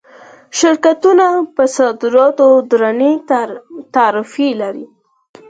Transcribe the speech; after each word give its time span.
شرکتونه 0.59 1.25
پر 1.55 1.67
صادراتو 1.77 2.47
درنې 2.71 3.11
تعرفې 3.95 4.49
لري. 4.61 4.85